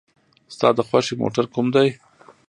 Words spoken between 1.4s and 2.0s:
کوم دی؟